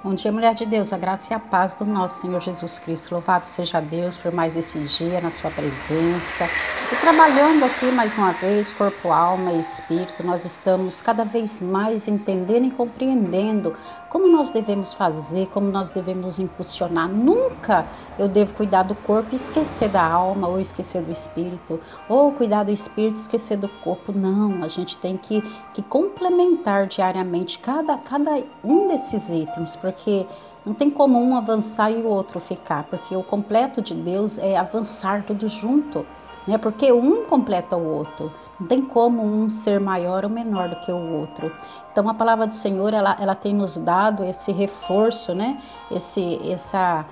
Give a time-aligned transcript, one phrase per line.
[0.00, 3.10] Bom dia, mulher de Deus, a graça e a paz do nosso Senhor Jesus Cristo.
[3.12, 6.48] Louvado seja Deus por mais esse dia na sua presença.
[6.92, 12.06] E trabalhando aqui mais uma vez, corpo, alma e espírito, nós estamos cada vez mais
[12.06, 13.74] entendendo e compreendendo
[14.08, 17.12] como nós devemos fazer, como nós devemos nos impulsionar.
[17.12, 17.84] Nunca
[18.18, 22.62] eu devo cuidar do corpo e esquecer da alma, ou esquecer do espírito, ou cuidar
[22.62, 24.12] do espírito e esquecer do corpo.
[24.16, 25.42] Não, a gente tem que,
[25.74, 30.26] que complementar diariamente cada, cada um desses itens porque
[30.66, 34.56] não tem como um avançar e o outro ficar, porque o completo de Deus é
[34.56, 36.04] avançar tudo junto,
[36.46, 36.58] né?
[36.58, 38.30] Porque um completa o outro.
[38.60, 41.54] Não tem como um ser maior ou menor do que o outro.
[41.90, 45.58] Então a palavra do Senhor, ela, ela tem nos dado esse reforço, né?
[45.90, 47.06] Esse essa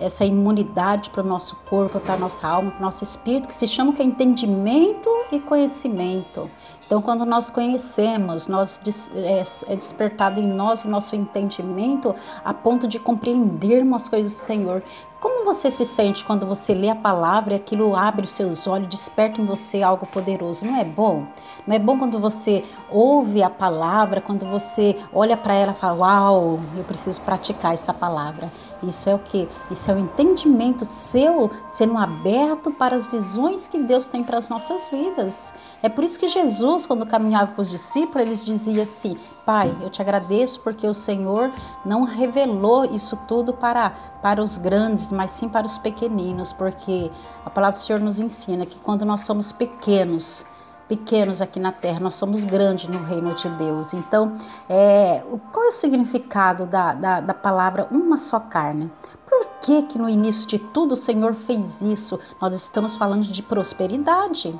[0.00, 3.54] essa imunidade para o nosso corpo, para a nossa alma, para o nosso espírito, que
[3.54, 6.50] se chama que é entendimento e conhecimento.
[6.86, 8.80] Então, quando nós conhecemos, nós
[9.14, 12.14] é, é despertado em nós o nosso entendimento
[12.44, 14.82] a ponto de compreendermos as coisas do Senhor.
[15.20, 18.88] Como você se sente quando você lê a palavra e aquilo abre os seus olhos,
[18.88, 20.64] desperta em você algo poderoso?
[20.64, 21.26] Não é bom?
[21.66, 25.98] Não é bom quando você ouve a palavra, quando você olha para ela e fala:
[25.98, 28.50] Uau, eu preciso praticar essa palavra.
[28.82, 29.46] Isso é o que?
[29.70, 34.48] Isso é o entendimento seu sendo aberto para as visões que Deus tem para as
[34.48, 35.52] nossas vidas.
[35.82, 39.90] É por isso que Jesus, quando caminhava com os discípulos, eles dizia assim: Pai, eu
[39.90, 41.52] te agradeço porque o Senhor
[41.84, 43.90] não revelou isso tudo para,
[44.22, 47.10] para os grandes, mas sim para os pequeninos, porque
[47.44, 50.44] a palavra do Senhor nos ensina que quando nós somos pequenos,
[50.88, 53.94] pequenos aqui na terra, nós somos grandes no reino de Deus.
[53.94, 54.34] Então,
[54.68, 55.22] é,
[55.52, 58.90] qual é o significado da, da, da palavra uma só carne?
[59.28, 62.18] Por que, que no início de tudo o Senhor fez isso?
[62.40, 64.58] Nós estamos falando de prosperidade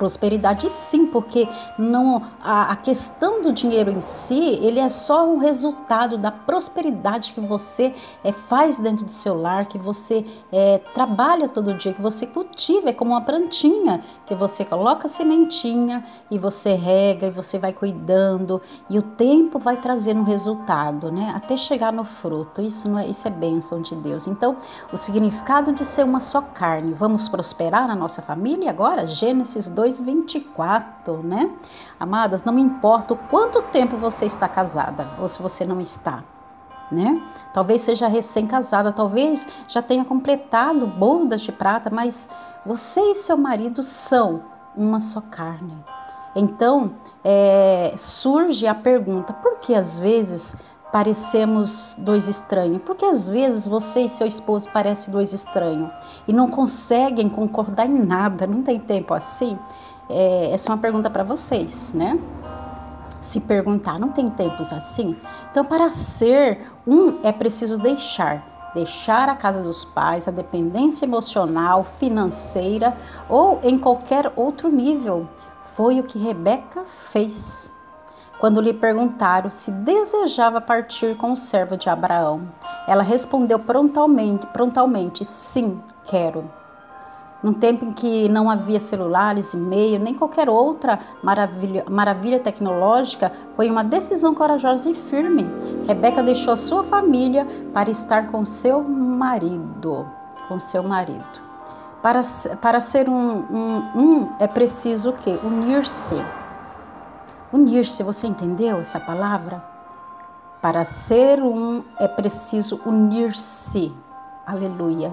[0.00, 1.46] prosperidade sim, porque
[1.78, 7.34] não a, a, questão do dinheiro em si, ele é só o resultado da prosperidade
[7.34, 12.00] que você é, faz dentro do seu lar, que você é, trabalha todo dia, que
[12.00, 17.30] você cultiva, é como uma plantinha, que você coloca a sementinha e você rega e
[17.30, 21.30] você vai cuidando e o tempo vai trazendo um resultado, né?
[21.36, 22.62] Até chegar no fruto.
[22.62, 24.26] Isso não é, isso é bênção de Deus.
[24.26, 24.56] Então,
[24.90, 26.94] o significado de ser uma só carne.
[26.94, 29.06] Vamos prosperar na nossa família agora?
[29.06, 31.50] Gênesis 2 2,24, né?
[31.98, 36.22] Amadas, não importa o quanto tempo você está casada ou se você não está,
[36.90, 37.20] né?
[37.52, 42.28] Talvez seja recém-casada, talvez já tenha completado bodas de prata, mas
[42.64, 44.42] você e seu marido são
[44.76, 45.84] uma só carne.
[46.34, 46.92] Então
[47.24, 50.54] é, surge a pergunta: por que às vezes
[50.92, 52.82] parecemos dois estranhos?
[52.82, 55.90] Porque às vezes você e seu esposo parecem dois estranhos
[56.26, 59.58] e não conseguem concordar em nada, não tem tempo assim?
[60.08, 62.18] É, essa é uma pergunta para vocês, né?
[63.20, 65.16] Se perguntar, não tem tempos assim?
[65.50, 68.70] Então, para ser um, é preciso deixar.
[68.74, 72.96] Deixar a casa dos pais, a dependência emocional, financeira
[73.28, 75.28] ou em qualquer outro nível.
[75.74, 77.70] Foi o que Rebeca fez
[78.40, 82.40] quando lhe perguntaram se desejava partir com o servo de Abraão.
[82.88, 86.50] Ela respondeu prontamente, prontamente sim, quero.
[87.42, 93.70] Num tempo em que não havia celulares, e-mail, nem qualquer outra maravilha, maravilha tecnológica, foi
[93.70, 95.46] uma decisão corajosa e firme.
[95.86, 100.06] Rebeca deixou sua família para estar com seu marido.
[100.48, 101.40] Com seu marido.
[102.02, 102.20] Para,
[102.60, 105.38] para ser um, um, um é preciso o quê?
[105.42, 106.22] Unir-se
[107.52, 109.64] Unir-se, você entendeu essa palavra?
[110.62, 113.92] Para ser um é preciso unir-se.
[114.46, 115.12] Aleluia.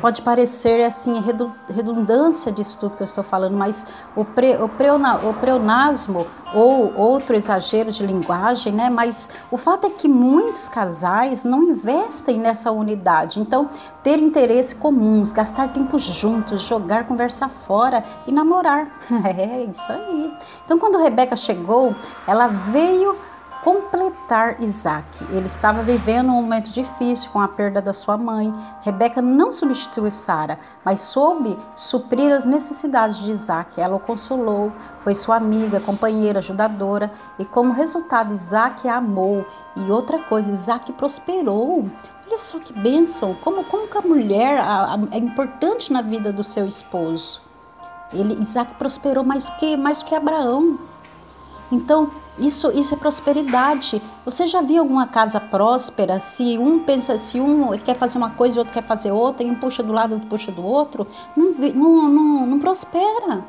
[0.00, 1.20] Pode parecer assim
[1.66, 3.84] redundância disso tudo que eu estou falando, mas
[4.14, 8.90] o, pre, o, preona, o preonasmo ou outro exagero de linguagem, né?
[8.90, 13.40] Mas o fato é que muitos casais não investem nessa unidade.
[13.40, 13.68] Então,
[14.02, 18.88] ter interesse comuns, gastar tempo juntos, jogar, conversar fora e namorar.
[19.38, 20.32] É isso aí.
[20.64, 21.94] Então, quando Rebeca chegou,
[22.26, 23.16] ela veio
[23.62, 25.06] completar Isaac.
[25.30, 28.52] Ele estava vivendo um momento difícil com a perda da sua mãe.
[28.82, 33.80] Rebeca não substituiu Sara, mas soube suprir as necessidades de Isaac.
[33.80, 39.46] Ela o consolou, foi sua amiga, companheira, ajudadora e como resultado Isaac a amou.
[39.76, 41.84] E outra coisa, Isaac prosperou.
[42.26, 43.34] Olha só que bênção!
[43.34, 47.40] Como, como que a mulher a, a, é importante na vida do seu esposo.
[48.12, 50.78] Ele, Isaac prosperou mais que, mais que Abraão.
[51.70, 54.00] Então, isso, isso é prosperidade.
[54.24, 56.18] Você já viu alguma casa próspera?
[56.18, 59.50] Se um pensa, se um quer fazer uma coisa e outro quer fazer outra, e
[59.50, 61.06] um puxa do lado, outro puxa do outro,
[61.36, 63.44] não, não, não, não prospera.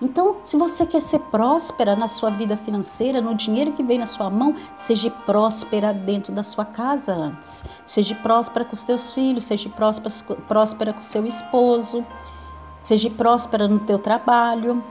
[0.00, 4.06] Então, se você quer ser próspera na sua vida financeira, no dinheiro que vem na
[4.06, 7.64] sua mão, seja próspera dentro da sua casa antes.
[7.86, 10.12] Seja próspera com os teus filhos, seja próspera,
[10.48, 12.04] próspera com o seu esposo,
[12.78, 14.82] seja próspera no teu trabalho.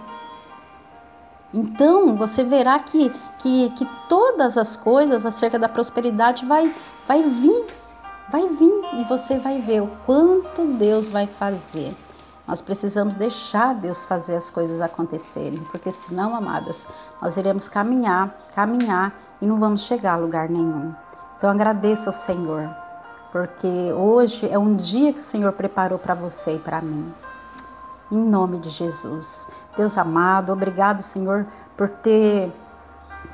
[1.54, 6.74] Então, você verá que, que, que todas as coisas acerca da prosperidade vai,
[7.08, 7.66] vai vir,
[8.30, 11.96] vai vir e você vai ver o quanto Deus vai fazer.
[12.48, 16.86] Nós precisamos deixar Deus fazer as coisas acontecerem, porque senão, amadas,
[17.22, 20.94] nós iremos caminhar, caminhar e não vamos chegar a lugar nenhum.
[21.38, 22.70] Então agradeço ao Senhor,
[23.32, 27.14] porque hoje é um dia que o Senhor preparou para você e para mim.
[28.14, 29.48] Em nome de Jesus.
[29.76, 32.54] Deus amado, obrigado, Senhor, por ter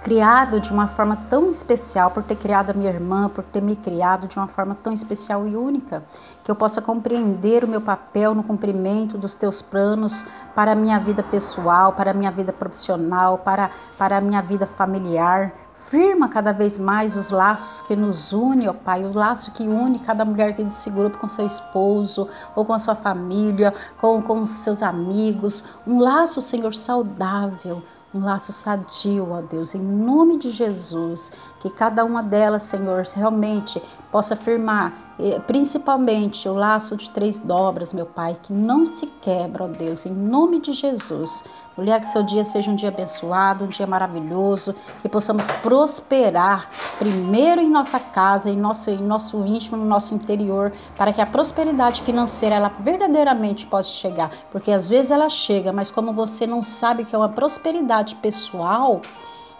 [0.01, 3.75] criado de uma forma tão especial, por ter criado a minha irmã, por ter me
[3.75, 6.01] criado de uma forma tão especial e única,
[6.45, 10.23] que eu possa compreender o meu papel no cumprimento dos teus planos
[10.55, 14.65] para a minha vida pessoal, para a minha vida profissional, para, para a minha vida
[14.65, 15.51] familiar.
[15.87, 19.97] Firma cada vez mais os laços que nos une, ó Pai, o laço que une
[19.97, 24.45] cada mulher aqui desse grupo com seu esposo, ou com a sua família, com, com
[24.45, 25.63] seus amigos.
[25.87, 27.81] Um laço, Senhor, saudável
[28.13, 33.81] um laço sadio, ó Deus, em nome de Jesus, que cada uma delas, Senhor, realmente
[34.11, 34.93] possa firmar
[35.45, 40.13] principalmente o laço de três dobras, meu Pai, que não se quebra, ó Deus, em
[40.13, 41.43] nome de Jesus.
[41.75, 47.59] Mulher, que seu dia seja um dia abençoado, um dia maravilhoso, que possamos prosperar primeiro
[47.59, 52.01] em nossa casa, em nosso, em nosso íntimo, no nosso interior, para que a prosperidade
[52.01, 57.03] financeira ela verdadeiramente possa chegar, porque às vezes ela chega, mas como você não sabe
[57.03, 59.01] que é uma prosperidade pessoal,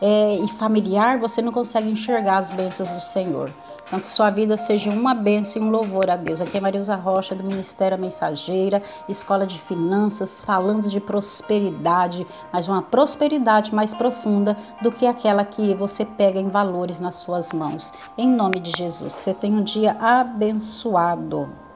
[0.02, 3.54] é, e familiar, você não consegue enxergar as bênçãos do Senhor.
[3.86, 6.40] Então, que sua vida seja uma bênção e um louvor a Deus.
[6.40, 12.82] Aqui é Marilza Rocha, do Ministério Mensageira, Escola de Finanças, falando de prosperidade, mas uma
[12.82, 17.92] prosperidade mais profunda do que aquela que você pega em valores nas suas mãos.
[18.18, 21.69] Em nome de Jesus, você tenha um dia abençoado.